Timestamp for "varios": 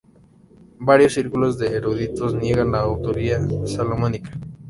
0.79-1.13